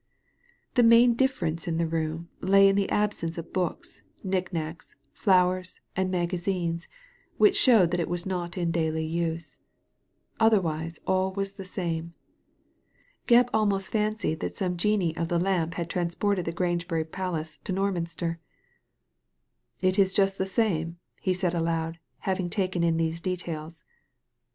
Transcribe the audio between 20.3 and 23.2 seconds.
the same,'' he said aloud, having taken in